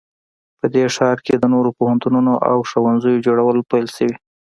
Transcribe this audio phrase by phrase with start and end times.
[0.59, 4.15] په دې ښار کې د نوو پوهنتونونو او ښوونځیو جوړول پیل شوي